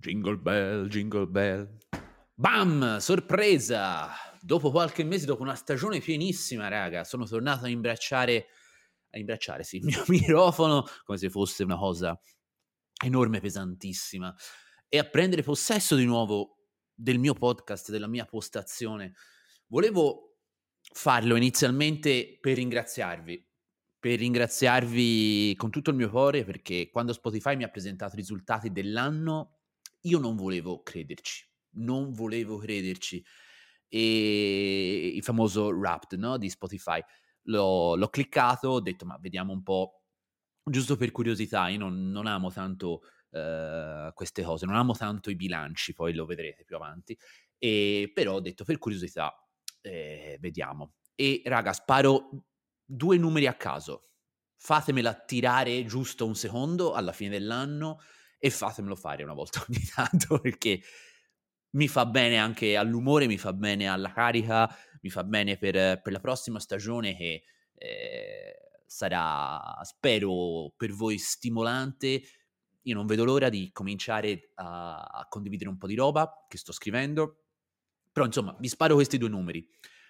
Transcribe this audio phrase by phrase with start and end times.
[0.00, 1.76] Jingle bell, jingle bell.
[2.32, 2.96] Bam!
[2.96, 4.08] Sorpresa!
[4.40, 8.46] Dopo qualche mese, dopo una stagione pienissima, raga, sono tornato a imbracciare,
[9.10, 12.18] a imbracciare, sì, il mio microfono come se fosse una cosa
[13.04, 14.34] enorme, pesantissima,
[14.88, 16.60] e a prendere possesso di nuovo
[16.94, 19.12] del mio podcast, della mia postazione.
[19.66, 20.38] Volevo
[20.94, 23.46] farlo inizialmente per ringraziarvi,
[23.98, 28.72] per ringraziarvi con tutto il mio cuore perché quando Spotify mi ha presentato i risultati
[28.72, 29.59] dell'anno
[30.02, 31.46] io non volevo crederci,
[31.76, 33.24] non volevo crederci.
[33.88, 37.02] E il famoso Wrapped no, di Spotify,
[37.44, 40.02] l'ho, l'ho, cliccato, ho detto ma vediamo un po',
[40.62, 45.36] giusto per curiosità, io non, non amo tanto uh, queste cose, non amo tanto i
[45.36, 47.18] bilanci, poi lo vedrete più avanti,
[47.58, 49.34] e, però ho detto per curiosità,
[49.80, 50.94] eh, vediamo.
[51.14, 52.46] E raga, sparo
[52.84, 54.10] due numeri a caso,
[54.56, 58.00] fatemela tirare giusto un secondo alla fine dell'anno
[58.42, 60.80] e fatemelo fare una volta ogni tanto perché
[61.72, 64.68] mi fa bene anche all'umore, mi fa bene alla carica,
[65.02, 68.54] mi fa bene per, per la prossima stagione che eh,
[68.86, 72.22] sarà, spero, per voi stimolante.
[72.82, 76.72] Io non vedo l'ora di cominciare a, a condividere un po' di roba che sto
[76.72, 77.44] scrivendo.
[78.10, 79.64] Però insomma, vi sparo questi due numeri.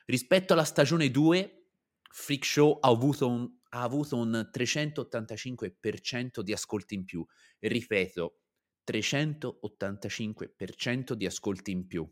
[0.06, 1.67] Rispetto alla stagione 2,
[2.11, 7.25] Freak Show ha avuto un ha avuto un 385% di ascolti in più.
[7.59, 8.41] Ripeto,
[8.87, 12.11] 385% di ascolti in più.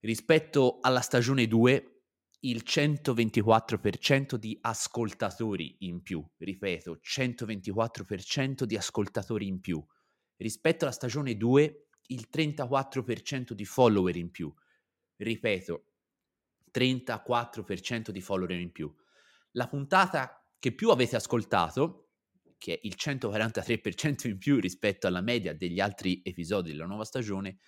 [0.00, 2.02] Rispetto alla stagione 2,
[2.40, 6.24] il 124% di ascoltatori in più.
[6.36, 9.82] Ripeto, 124% di ascoltatori in più.
[10.36, 14.54] Rispetto alla stagione 2, il 34% di follower in più.
[15.16, 15.84] Ripeto,
[16.70, 18.94] 34% di follower in più
[19.52, 22.10] la puntata che più avete ascoltato,
[22.58, 27.58] che è il 143% in più rispetto alla media degli altri episodi della nuova stagione,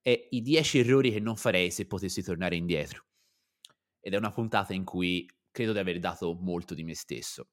[0.00, 3.06] è i 10 errori che non farei se potessi tornare indietro.
[4.00, 7.48] Ed è una puntata in cui credo di aver dato molto di me stesso.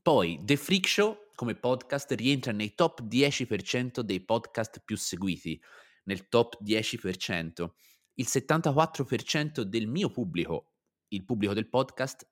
[0.00, 5.60] Poi The Freak Show come podcast rientra nei top 10% dei podcast più seguiti,
[6.04, 7.68] nel top 10%.
[8.14, 10.72] Il 74% del mio pubblico,
[11.08, 12.26] il pubblico del podcast,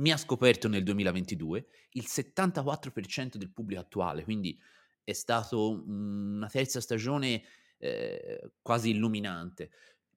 [0.00, 4.58] mi ha scoperto nel 2022 il 74% del pubblico attuale, quindi
[5.04, 7.42] è stato una terza stagione
[7.78, 9.70] eh, quasi illuminante.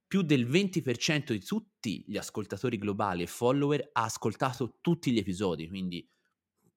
[0.08, 5.68] Più del 20% di tutti gli ascoltatori globali e follower ha ascoltato tutti gli episodi,
[5.68, 6.08] quindi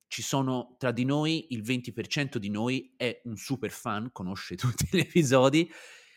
[0.07, 4.87] ci sono tra di noi, il 20% di noi è un super fan, conosce tutti
[4.89, 5.69] gli episodi.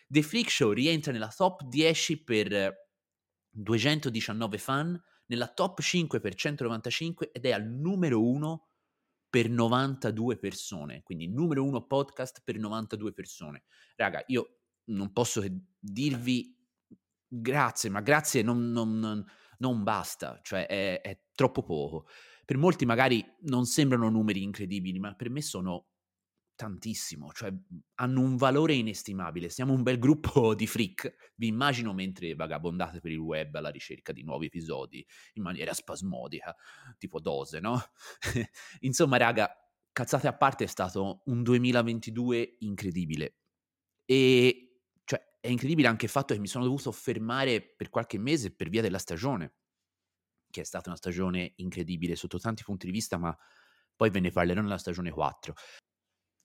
[0.08, 2.88] The Freak Show rientra nella top 10 per
[3.50, 8.66] 219 fan, nella top 5 per 195 ed è al numero 1
[9.30, 13.62] per 92 persone, quindi numero 1 podcast per 92 persone.
[13.94, 16.56] Raga, io non posso che dirvi
[17.28, 19.24] grazie, ma grazie non, non,
[19.58, 22.08] non basta, cioè è, è troppo poco.
[22.44, 25.89] Per molti magari non sembrano numeri incredibili, ma per me sono
[26.60, 27.50] tantissimo, cioè
[27.94, 29.48] hanno un valore inestimabile.
[29.48, 31.32] Siamo un bel gruppo di freak.
[31.36, 35.04] Vi immagino mentre vagabondate per il web alla ricerca di nuovi episodi
[35.34, 36.54] in maniera spasmodica,
[36.98, 37.80] tipo dose, no?
[38.80, 39.50] Insomma, raga,
[39.90, 43.36] cazzate a parte, è stato un 2022 incredibile.
[44.04, 48.54] E cioè, è incredibile anche il fatto che mi sono dovuto fermare per qualche mese
[48.54, 49.54] per via della stagione,
[50.50, 53.34] che è stata una stagione incredibile sotto tanti punti di vista, ma
[53.96, 55.54] poi ve ne parlerò nella stagione 4.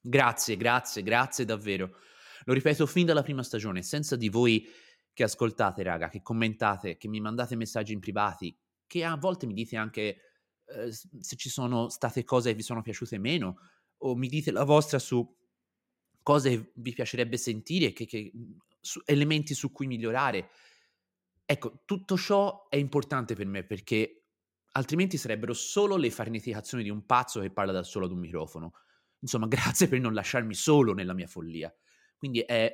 [0.08, 1.96] Grazie, grazie, grazie davvero.
[2.44, 4.64] Lo ripeto fin dalla prima stagione, senza di voi
[5.12, 8.56] che ascoltate, raga, che commentate, che mi mandate messaggi in privati,
[8.86, 10.18] che a volte mi dite anche
[10.66, 13.58] eh, se ci sono state cose che vi sono piaciute meno,
[13.98, 15.28] o mi dite la vostra su
[16.22, 18.32] cose che vi piacerebbe sentire, che, che,
[18.80, 20.50] su elementi su cui migliorare.
[21.46, 24.26] Ecco, tutto ciò è importante per me perché
[24.74, 28.74] altrimenti sarebbero solo le farneticazioni di un pazzo che parla da solo ad un microfono.
[29.25, 31.73] Insomma, grazie per non lasciarmi solo nella mia follia.
[32.16, 32.72] Quindi è,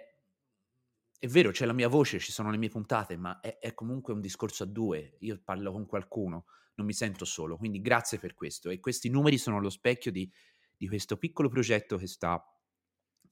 [1.18, 4.14] è vero, c'è la mia voce, ci sono le mie puntate, ma è, è, comunque
[4.14, 5.16] un discorso a due.
[5.22, 6.46] Io parlo con qualcuno,
[6.76, 7.58] non mi sento solo.
[7.58, 8.70] Quindi grazie per questo.
[8.70, 10.30] E questi numeri sono lo specchio di,
[10.78, 12.44] di questo piccolo progetto che sta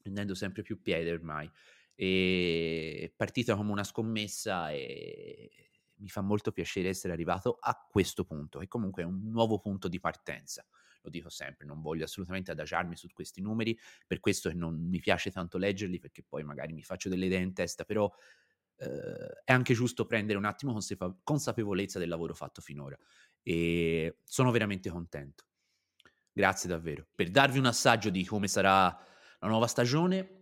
[0.00, 1.50] prendendo sempre più piede ormai.
[1.94, 5.50] E è partita come una scommessa e
[5.96, 9.86] mi fa molto piacere essere arrivato a questo punto, e comunque è un nuovo punto
[9.86, 10.66] di partenza
[11.02, 14.98] lo dico sempre, non voglio assolutamente adagiarmi su questi numeri, per questo che non mi
[14.98, 18.10] piace tanto leggerli, perché poi magari mi faccio delle idee in testa, però
[18.76, 22.96] eh, è anche giusto prendere un attimo consape- consapevolezza del lavoro fatto finora
[23.42, 25.44] e sono veramente contento.
[26.32, 27.06] Grazie davvero.
[27.14, 28.96] Per darvi un assaggio di come sarà
[29.38, 30.38] la nuova stagione,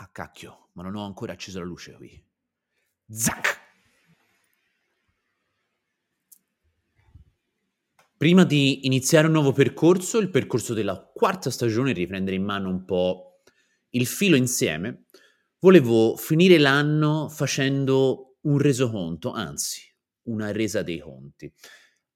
[0.00, 2.24] Ah cacchio, ma non ho ancora acceso la luce qui.
[3.10, 3.67] Zac!
[8.18, 12.84] Prima di iniziare un nuovo percorso, il percorso della quarta stagione, riprendere in mano un
[12.84, 13.42] po'
[13.90, 15.04] il filo insieme,
[15.60, 19.82] volevo finire l'anno facendo un resoconto, anzi,
[20.22, 21.48] una resa dei conti.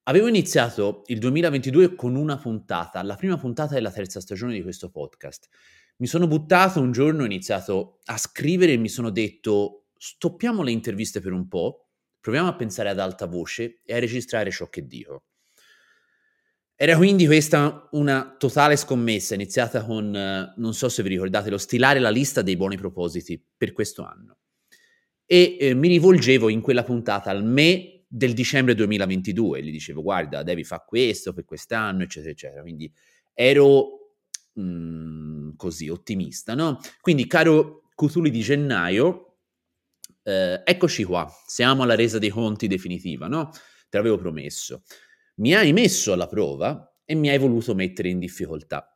[0.09, 4.91] Avevo iniziato il 2022 con una puntata, la prima puntata della terza stagione di questo
[4.91, 5.47] podcast.
[5.99, 10.73] Mi sono buttato un giorno, ho iniziato a scrivere e mi sono detto stoppiamo le
[10.73, 14.85] interviste per un po', proviamo a pensare ad alta voce e a registrare ciò che
[14.85, 15.27] dico.
[16.83, 21.57] Era quindi questa una totale scommessa, iniziata con, eh, non so se vi ricordate, lo
[21.57, 24.39] stilare la lista dei buoni propositi per questo anno.
[25.25, 30.43] E eh, mi rivolgevo in quella puntata al me del dicembre 2022, gli dicevo guarda,
[30.43, 32.63] devi fare questo per quest'anno, eccetera, eccetera.
[32.63, 32.93] Quindi
[33.33, 34.17] ero
[34.55, 36.81] mh, mm, così ottimista, no?
[37.01, 39.37] Quindi, caro Cutuli di gennaio,
[40.25, 43.53] eh, eccoci qua, siamo alla resa dei conti definitiva, no?
[43.89, 44.83] Te l'avevo promesso
[45.37, 48.87] mi hai messo alla prova e mi hai voluto mettere in difficoltà.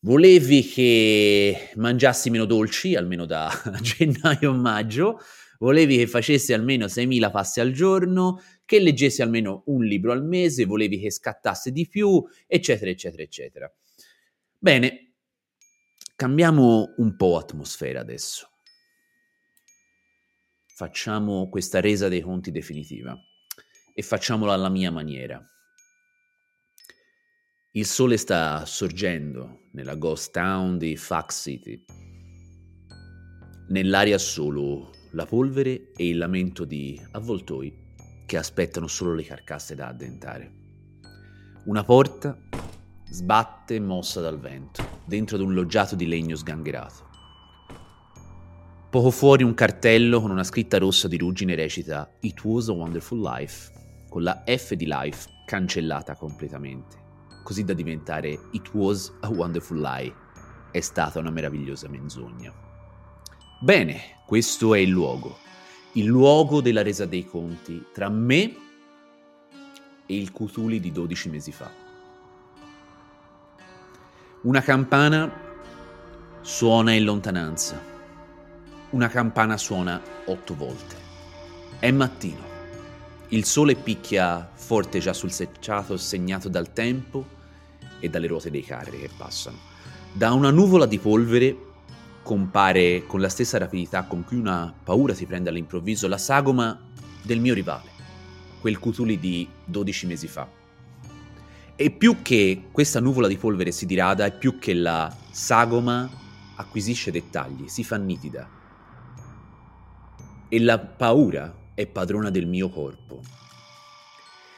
[0.00, 3.50] Volevi che mangiassi meno dolci, almeno da
[3.82, 5.18] gennaio a maggio,
[5.58, 10.66] volevi che facessi almeno 6.000 passi al giorno, che leggessi almeno un libro al mese,
[10.66, 13.74] volevi che scattasse di più, eccetera, eccetera, eccetera.
[14.56, 15.14] Bene,
[16.14, 18.50] cambiamo un po' atmosfera adesso.
[20.66, 23.20] Facciamo questa resa dei conti definitiva
[23.98, 25.44] e facciamolo alla mia maniera.
[27.72, 31.84] Il sole sta sorgendo nella ghost town di Fox City.
[33.70, 37.76] Nell'aria solo la polvere e il lamento di avvoltoi
[38.24, 40.52] che aspettano solo le carcasse da addentare.
[41.64, 42.38] Una porta
[43.10, 47.08] sbatte mossa dal vento, dentro ad un loggiato di legno sgangherato.
[48.90, 53.20] Poco fuori un cartello con una scritta rossa di ruggine recita It was a wonderful
[53.20, 53.76] life
[54.08, 56.96] con la F di Life cancellata completamente,
[57.42, 60.14] così da diventare It was a wonderful lie.
[60.70, 62.52] È stata una meravigliosa menzogna.
[63.60, 65.36] Bene, questo è il luogo.
[65.92, 68.54] Il luogo della resa dei conti tra me
[70.06, 71.70] e il Cthulhu di 12 mesi fa.
[74.42, 75.30] Una campana
[76.40, 77.82] suona in lontananza.
[78.90, 80.96] Una campana suona otto volte.
[81.78, 82.47] È mattino.
[83.30, 87.26] Il sole picchia forte già sul secciato segnato dal tempo
[88.00, 89.58] e dalle ruote dei carri che passano.
[90.14, 91.56] Da una nuvola di polvere
[92.22, 96.80] compare con la stessa rapidità con cui una paura ti prende all'improvviso la sagoma
[97.22, 97.90] del mio rivale,
[98.62, 100.48] quel Cutuli di 12 mesi fa.
[101.76, 106.08] E più che questa nuvola di polvere si dirada, e più che la sagoma
[106.56, 108.48] acquisisce dettagli, si fa nitida.
[110.48, 113.20] E la paura è padrona del mio corpo.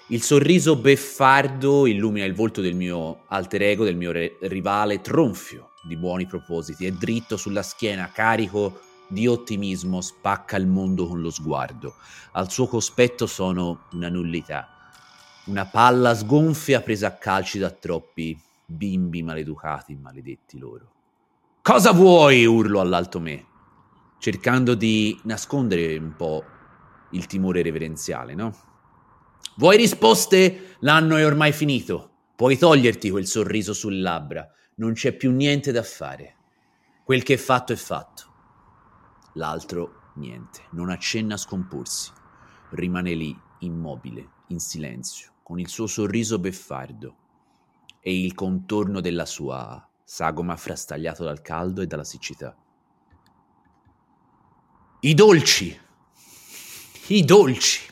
[0.06, 5.72] Il sorriso beffardo illumina il volto del mio alter ego, del mio re- rivale tronfio
[5.82, 11.30] di buoni propositi, è dritto sulla schiena, carico di ottimismo, spacca il mondo con lo
[11.30, 11.96] sguardo.
[12.32, 14.68] Al suo cospetto sono una nullità,
[15.44, 20.90] una palla sgonfia presa a calci da troppi bimbi maleducati, maledetti loro.
[21.60, 22.46] Cosa vuoi?
[22.46, 23.44] urlo all'alto me,
[24.18, 26.44] cercando di nascondere un po'
[27.10, 28.54] il timore reverenziale, no?
[29.56, 30.76] Vuoi risposte?
[30.80, 32.10] L'anno è ormai finito.
[32.36, 34.48] Puoi toglierti quel sorriso sulle labbra.
[34.76, 36.36] Non c'è più niente da fare.
[37.04, 38.32] Quel che è fatto è fatto.
[39.34, 40.62] L'altro niente.
[40.70, 42.10] Non accenna a scomporsi.
[42.70, 47.16] Rimane lì, immobile, in silenzio, con il suo sorriso beffardo
[48.00, 52.56] e il contorno della sua sagoma frastagliato dal caldo e dalla siccità.
[55.00, 55.88] I dolci!
[57.10, 57.88] I dolci.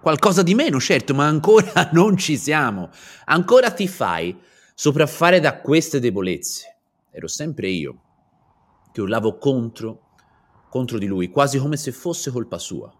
[0.00, 2.90] Qualcosa di meno, certo, ma ancora non ci siamo.
[3.26, 4.36] Ancora ti fai
[4.74, 6.76] sopraffare da queste debolezze.
[7.10, 7.98] Ero sempre io
[8.92, 10.10] che urlavo contro,
[10.68, 12.92] contro di lui, quasi come se fosse colpa sua.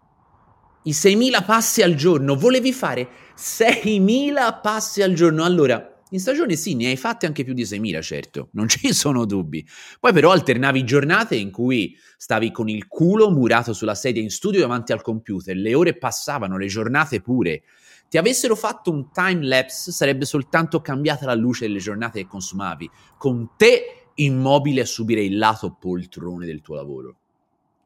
[0.83, 3.07] I 6.000 passi al giorno, volevi fare
[3.37, 5.43] 6.000 passi al giorno.
[5.43, 9.25] Allora, in stagione sì, ne hai fatte anche più di 6.000, certo, non ci sono
[9.25, 9.65] dubbi.
[9.99, 14.59] Poi però alternavi giornate in cui stavi con il culo murato sulla sedia in studio
[14.59, 17.63] davanti al computer, le ore passavano, le giornate pure.
[18.09, 22.89] Ti avessero fatto un time lapse sarebbe soltanto cambiata la luce delle giornate che consumavi,
[23.17, 27.17] con te immobile a subire il lato poltrone del tuo lavoro.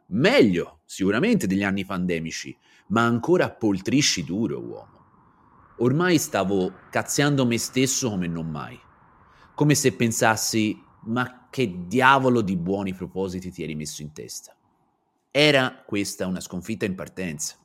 [0.08, 2.56] Meglio, sicuramente, degli anni pandemici,
[2.88, 4.99] ma ancora poltrisci duro, uomo.
[5.82, 8.78] Ormai stavo cazziando me stesso come non mai.
[9.56, 14.54] Come se pensassi, ma che diavolo di buoni propositi ti eri messo in testa?
[15.32, 17.56] Era questa una sconfitta in partenza.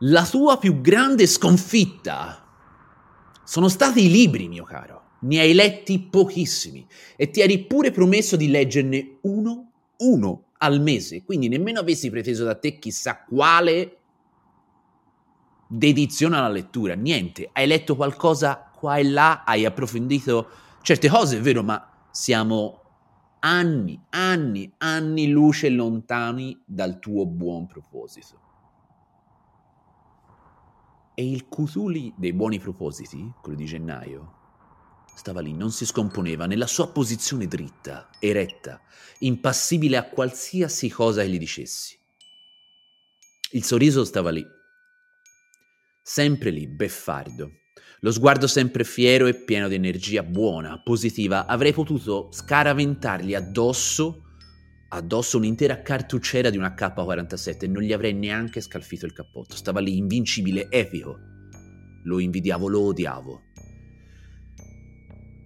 [0.00, 2.46] La tua più grande sconfitta
[3.44, 5.02] sono stati i libri, mio caro.
[5.20, 11.22] Ne hai letti pochissimi e ti eri pure promesso di leggerne uno, uno al mese,
[11.22, 13.98] quindi nemmeno avessi preteso da te chissà quale
[15.66, 20.48] dedizione alla lettura, niente, hai letto qualcosa qua e là, hai approfondito
[20.82, 22.82] certe cose, è vero, ma siamo
[23.40, 28.40] anni, anni, anni luce lontani dal tuo buon proposito.
[31.14, 34.34] E il Cthulhu dei buoni propositi, quello di gennaio,
[35.14, 38.80] stava lì, non si scomponeva, nella sua posizione dritta, eretta,
[39.20, 41.98] impassibile a qualsiasi cosa gli dicessi.
[43.52, 44.44] Il sorriso stava lì,
[46.08, 47.62] sempre lì, beffardo.
[48.00, 51.46] Lo sguardo sempre fiero e pieno di energia buona, positiva.
[51.46, 54.22] Avrei potuto scaraventargli addosso,
[54.90, 59.56] addosso un'intera cartucciera di una K-47 e non gli avrei neanche scalfito il cappotto.
[59.56, 61.18] Stava lì, invincibile, epico.
[62.04, 63.42] Lo invidiavo, lo odiavo.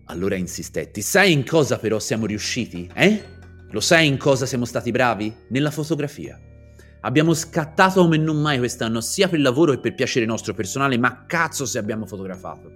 [0.09, 1.01] Allora insistetti.
[1.01, 2.91] Sai in cosa però siamo riusciti?
[2.93, 3.39] Eh?
[3.71, 5.35] Lo sai in cosa siamo stati bravi?
[5.49, 6.39] Nella fotografia.
[7.03, 11.25] Abbiamo scattato come non mai quest'anno, sia per lavoro che per piacere nostro personale, ma
[11.27, 12.71] cazzo se abbiamo fotografato.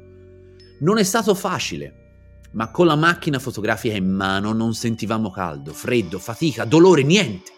[0.81, 6.19] Non è stato facile, ma con la macchina fotografica in mano non sentivamo caldo, freddo,
[6.19, 7.52] fatica, dolore, niente.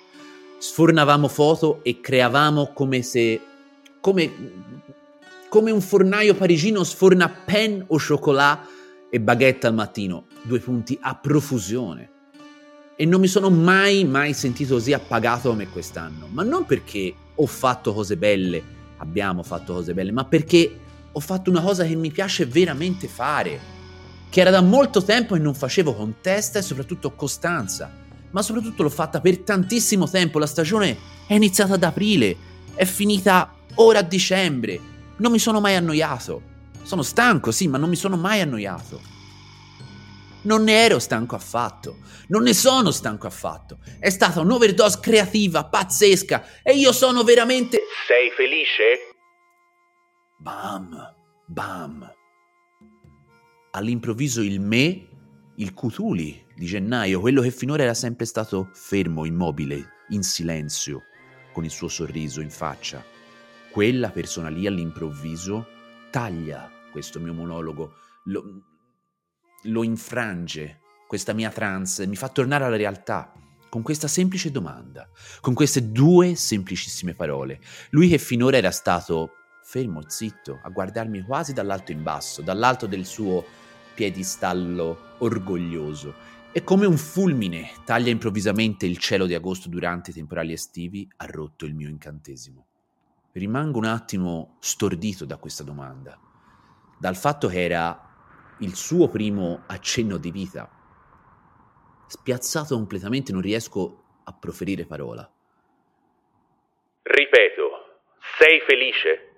[0.58, 3.40] Sfornavamo foto e creavamo come se...
[4.00, 4.32] come...
[5.48, 8.68] come un fornaio parigino sforna pen o cioccolato
[9.08, 12.14] e baguette al mattino, due punti a profusione
[12.96, 16.28] e non mi sono mai, mai sentito così appagato come quest'anno.
[16.30, 18.62] Ma non perché ho fatto cose belle,
[18.96, 20.80] abbiamo fatto cose belle, ma perché
[21.12, 23.60] ho fatto una cosa che mi piace veramente fare,
[24.30, 27.90] che era da molto tempo che non facevo con testa e soprattutto costanza.
[28.30, 30.38] Ma soprattutto l'ho fatta per tantissimo tempo.
[30.38, 32.36] La stagione è iniziata ad aprile,
[32.74, 34.80] è finita ora a dicembre.
[35.16, 36.42] Non mi sono mai annoiato.
[36.82, 39.15] Sono stanco, sì, ma non mi sono mai annoiato.
[40.46, 41.98] Non ne ero stanco affatto,
[42.28, 43.78] non ne sono stanco affatto.
[43.98, 47.80] È stata un'overdose creativa, pazzesca, e io sono veramente...
[48.06, 49.14] Sei felice?
[50.38, 51.14] Bam,
[51.46, 52.14] bam.
[53.72, 55.08] All'improvviso il me,
[55.56, 61.02] il Cutuli di gennaio, quello che finora era sempre stato fermo, immobile, in silenzio,
[61.52, 63.04] con il suo sorriso in faccia.
[63.72, 65.66] Quella persona lì all'improvviso
[66.10, 68.42] taglia questo mio monologo, lo,
[69.66, 73.32] lo infrange, questa mia trance, mi fa tornare alla realtà
[73.68, 75.08] con questa semplice domanda,
[75.40, 77.60] con queste due semplicissime parole.
[77.90, 79.32] Lui che finora era stato
[79.62, 83.44] fermo, zitto, a guardarmi quasi dall'alto in basso, dall'alto del suo
[83.94, 86.14] piedistallo orgoglioso,
[86.52, 91.26] e come un fulmine taglia improvvisamente il cielo di agosto durante i temporali estivi, ha
[91.26, 92.64] rotto il mio incantesimo.
[93.32, 96.18] Rimango un attimo stordito da questa domanda,
[96.98, 98.05] dal fatto che era
[98.58, 100.70] il suo primo accenno di vita.
[102.06, 105.28] Spiazzato completamente, non riesco a proferire parola.
[107.02, 107.70] Ripeto,
[108.38, 109.32] sei felice?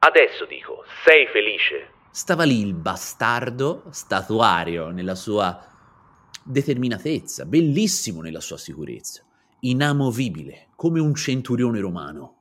[0.00, 1.90] Adesso dico, sei felice?
[2.10, 5.70] Stava lì il bastardo statuario nella sua
[6.44, 9.24] determinatezza, bellissimo nella sua sicurezza,
[9.60, 12.36] inamovibile, come un centurione romano,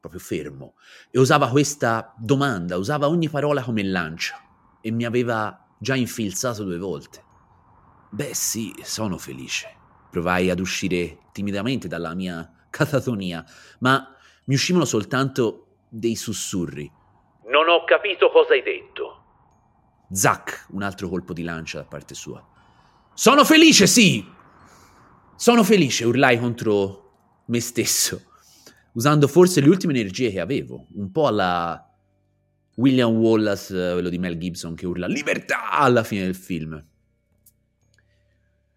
[0.00, 0.74] proprio fermo,
[1.10, 4.44] e usava questa domanda, usava ogni parola come lancia
[4.86, 7.24] e mi aveva già infilzato due volte.
[8.10, 9.74] Beh sì, sono felice.
[10.10, 13.42] Provai ad uscire timidamente dalla mia catatonia,
[13.78, 14.14] ma
[14.44, 16.92] mi uscivano soltanto dei sussurri.
[17.46, 19.22] Non ho capito cosa hai detto.
[20.10, 22.46] Zac, un altro colpo di lancia da parte sua.
[23.14, 24.22] Sono felice, sì!
[25.34, 27.12] Sono felice, urlai contro
[27.46, 28.20] me stesso,
[28.92, 31.93] usando forse le ultime energie che avevo, un po' alla
[32.76, 36.82] William Wallace, eh, quello di Mel Gibson, che urla libertà alla fine del film.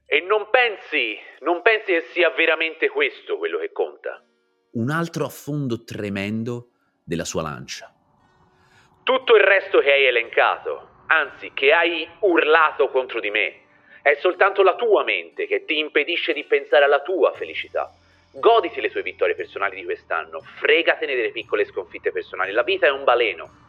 [0.06, 4.24] E non pensi, non pensi che sia veramente questo quello che conta?
[4.72, 6.70] Un altro affondo tremendo
[7.04, 7.92] della sua lancia.
[9.04, 13.62] Tutto il resto che hai elencato, anzi che hai urlato contro di me,
[14.04, 17.92] è soltanto la tua mente che ti impedisce di pensare alla tua felicità.
[18.32, 22.52] Goditi le tue vittorie personali di quest'anno, fregatene delle piccole sconfitte personali.
[22.52, 23.66] La vita è un baleno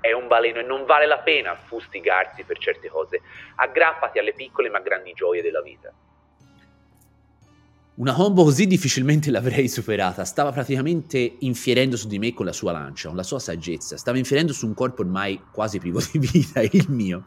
[0.00, 3.20] è un baleno e non vale la pena fustigarsi per certe cose.
[3.56, 5.92] Aggrappati alle piccole ma grandi gioie della vita.
[8.00, 10.24] Una combo così difficilmente l'avrei superata.
[10.24, 13.98] Stava praticamente infierendo su di me con la sua lancia, con la sua saggezza.
[13.98, 17.26] Stava infierendo su un corpo ormai quasi privo di vita, il mio.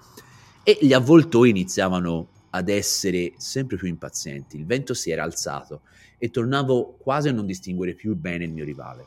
[0.63, 4.57] e gli avvoltoi iniziavano ad essere sempre più impazienti.
[4.57, 5.81] Il vento si era alzato
[6.17, 9.05] e tornavo quasi a non distinguere più bene il mio rivale.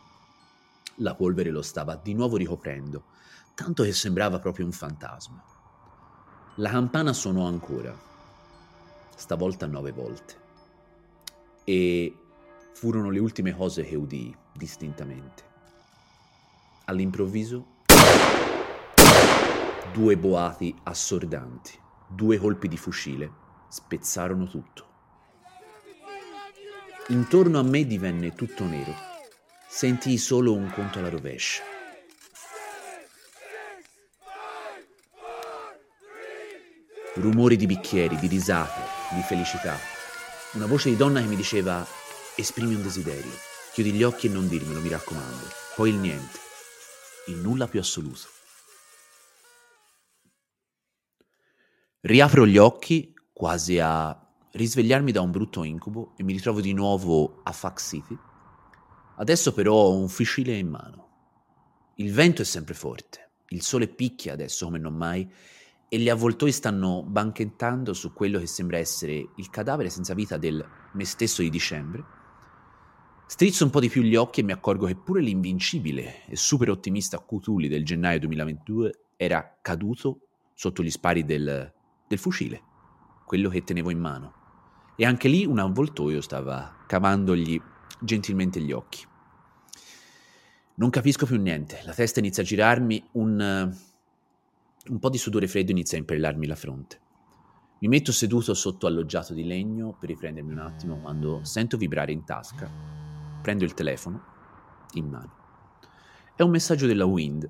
[0.96, 3.04] La polvere lo stava di nuovo ricoprendo,
[3.56, 5.42] tanto che sembrava proprio un fantasma.
[6.56, 7.98] La campana suonò ancora,
[9.16, 10.34] stavolta nove volte,
[11.64, 12.16] e
[12.74, 15.42] furono le ultime cose che udii distintamente.
[16.84, 17.66] All'improvviso,
[19.92, 23.30] due boati assordanti due colpi di fucile
[23.68, 24.84] spezzarono tutto.
[27.08, 28.94] Intorno a me divenne tutto nero.
[29.66, 31.75] Sentii solo un conto alla rovescia.
[37.18, 38.78] Rumori di bicchieri, di risate,
[39.14, 39.74] di felicità.
[40.52, 41.84] Una voce di donna che mi diceva
[42.36, 43.32] esprimi un desiderio,
[43.72, 45.46] chiudi gli occhi e non dirmelo, mi raccomando.
[45.74, 46.38] Poi il niente,
[47.28, 48.28] il nulla più assoluto.
[52.02, 54.14] Riapro gli occhi, quasi a
[54.52, 58.18] risvegliarmi da un brutto incubo, e mi ritrovo di nuovo a Fax City.
[59.16, 61.08] Adesso però ho un fucile in mano.
[61.94, 65.26] Il vento è sempre forte, il sole picchia adesso come non mai,
[65.88, 70.64] e gli avvoltoi stanno banchettando su quello che sembra essere il cadavere senza vita del
[70.92, 72.04] me stesso di dicembre.
[73.26, 76.70] Strizzo un po' di più gli occhi e mi accorgo che pure l'invincibile e super
[76.70, 80.20] ottimista Cutuli del gennaio 2022 era caduto
[80.54, 81.74] sotto gli spari del
[82.06, 82.62] del fucile,
[83.24, 84.34] quello che tenevo in mano.
[84.96, 87.60] E anche lì un avvoltoio stava cavandogli
[88.00, 89.04] gentilmente gli occhi.
[90.74, 93.74] Non capisco più niente, la testa inizia a girarmi, un,
[94.88, 97.00] un po' di sudore freddo inizia a impellarmi la fronte.
[97.78, 102.24] Mi metto seduto sotto alloggiato di legno per riprendermi un attimo quando sento vibrare in
[102.24, 102.70] tasca.
[103.42, 104.24] Prendo il telefono
[104.94, 105.34] in mano.
[106.34, 107.48] È un messaggio della Wind.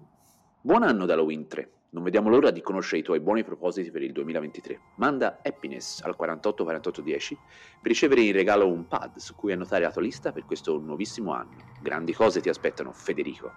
[0.61, 1.71] Buon anno dalla Wind 3.
[1.91, 4.81] Non vediamo l'ora di conoscere i tuoi buoni propositi per il 2023.
[4.97, 7.39] Manda Happiness al 484810
[7.81, 11.33] per ricevere in regalo un pad su cui annotare la tua lista per questo nuovissimo
[11.33, 11.57] anno.
[11.81, 13.53] Grandi cose ti aspettano, Federico.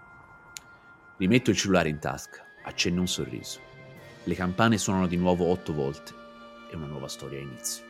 [1.17, 3.68] Rimetto il cellulare in tasca, accenno un sorriso.
[4.29, 6.13] Le campane suonano di nuovo otto volte
[6.69, 7.83] e una nuova storia inizia.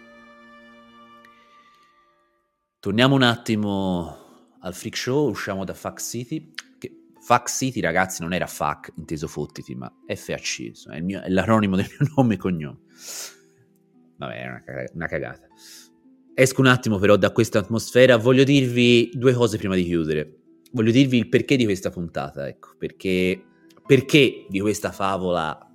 [2.79, 6.53] Torniamo un attimo al freak show, usciamo da Fuck City
[7.19, 11.75] Fuck City, ragazzi, non era fuck inteso fottiti, ma FAC, è, il mio, è l'acronimo
[11.75, 12.79] del mio nome e cognome.
[14.17, 15.47] Vabbè, è una, una cagata.
[16.33, 20.37] Esco un attimo però da questa atmosfera, voglio dirvi due cose prima di chiudere.
[20.71, 23.43] Voglio dirvi il perché di questa puntata, ecco, perché,
[23.85, 25.68] perché di questa favola,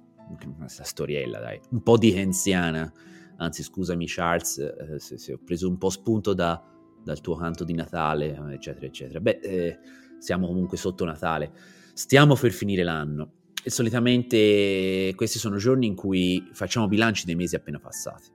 [0.57, 2.91] questa storiella, dai, un po' di Hensiana,
[3.37, 6.63] anzi scusami Charles, eh, se, se ho preso un po' spunto da,
[7.03, 9.21] dal tuo canto di Natale, eccetera, eccetera.
[9.21, 9.79] Beh, eh,
[10.19, 11.53] siamo comunque sotto Natale,
[11.93, 13.33] stiamo per finire l'anno
[13.63, 18.31] e solitamente questi sono giorni in cui facciamo bilanci dei mesi appena passati.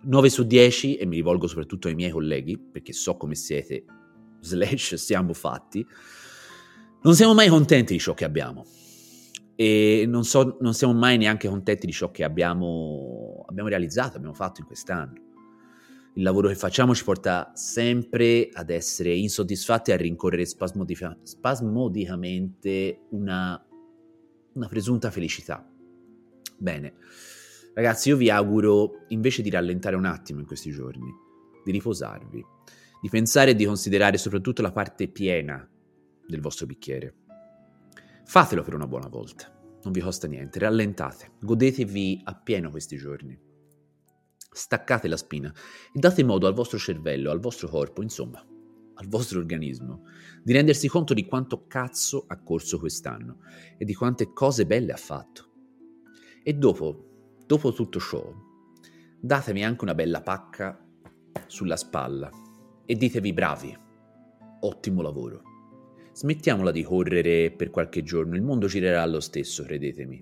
[0.00, 3.84] 9 su 10, e mi rivolgo soprattutto ai miei colleghi, perché so come siete,
[4.40, 5.84] slash siamo fatti,
[7.02, 8.64] non siamo mai contenti di ciò che abbiamo.
[9.60, 14.34] E non, so, non siamo mai neanche contenti di ciò che abbiamo, abbiamo realizzato, abbiamo
[14.34, 15.26] fatto in quest'anno
[16.18, 23.02] il lavoro che facciamo ci porta sempre ad essere insoddisfatti e a rincorrere spasmodica- spasmodicamente
[23.10, 23.64] una,
[24.54, 25.64] una presunta felicità.
[26.56, 26.94] Bene,
[27.74, 31.08] ragazzi, io vi auguro invece di rallentare un attimo in questi giorni,
[31.64, 32.44] di riposarvi,
[33.00, 35.68] di pensare e di considerare soprattutto la parte piena
[36.26, 37.14] del vostro bicchiere.
[38.28, 39.50] Fatelo per una buona volta,
[39.82, 43.46] non vi costa niente, rallentate, godetevi appieno questi giorni
[44.50, 45.50] staccate la spina
[45.90, 48.38] e date modo al vostro cervello, al vostro corpo, insomma,
[48.96, 50.02] al vostro organismo,
[50.42, 53.38] di rendersi conto di quanto cazzo ha corso quest'anno
[53.78, 55.46] e di quante cose belle ha fatto.
[56.42, 58.30] E dopo, dopo tutto ciò,
[59.18, 60.86] datemi anche una bella pacca
[61.46, 62.30] sulla spalla
[62.84, 63.78] e ditevi bravi,
[64.60, 65.57] ottimo lavoro.
[66.18, 70.20] Smettiamola di correre per qualche giorno, il mondo girerà lo stesso, credetemi.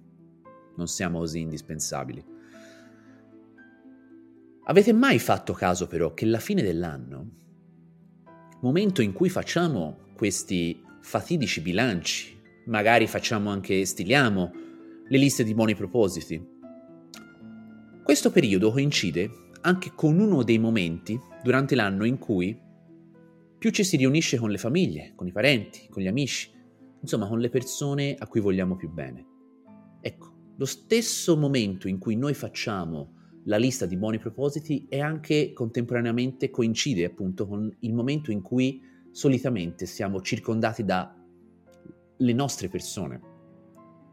[0.76, 2.22] Non siamo così indispensabili.
[4.64, 7.30] Avete mai fatto caso però che la fine dell'anno,
[8.60, 14.52] momento in cui facciamo questi fatidici bilanci, magari facciamo anche, stiliamo
[15.08, 16.46] le liste di buoni propositi,
[18.02, 19.30] questo periodo coincide
[19.62, 22.64] anche con uno dei momenti durante l'anno in cui
[23.66, 26.52] più ci si riunisce con le famiglie, con i parenti, con gli amici,
[27.00, 29.26] insomma con le persone a cui vogliamo più bene.
[30.00, 33.14] Ecco, lo stesso momento in cui noi facciamo
[33.46, 38.80] la lista di buoni propositi e anche contemporaneamente coincide appunto con il momento in cui
[39.10, 41.12] solitamente siamo circondati dalle
[42.18, 43.20] nostre persone,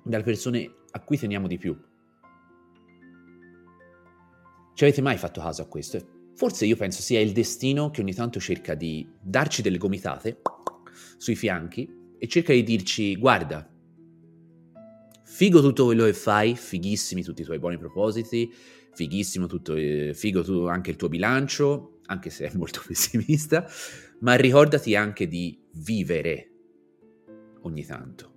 [0.04, 1.80] dalle persone a cui teniamo di più.
[4.74, 6.13] Ci avete mai fatto caso a questo?
[6.36, 10.42] Forse io penso sia il destino che ogni tanto cerca di darci delle gomitate
[11.18, 13.70] sui fianchi e cerca di dirci guarda,
[15.24, 18.52] figo tutto quello che fai, fighissimi tutti i tuoi buoni propositi,
[18.94, 23.68] fighissimo tutto, eh, figo tu, anche il tuo bilancio, anche se è molto pessimista,
[24.20, 26.52] ma ricordati anche di vivere
[27.62, 28.32] ogni tanto.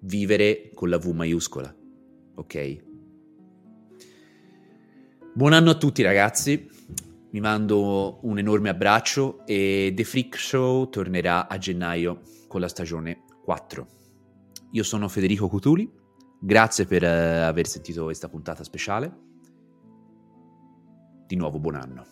[0.00, 1.74] Vivere con la V maiuscola,
[2.34, 2.90] ok?
[5.34, 6.68] Buon anno a tutti ragazzi,
[7.30, 13.24] vi mando un enorme abbraccio e The Freak Show tornerà a gennaio con la stagione
[13.42, 13.86] 4.
[14.72, 15.90] Io sono Federico Cutuli,
[16.38, 19.20] grazie per uh, aver sentito questa puntata speciale.
[21.26, 22.04] Di nuovo buon anno.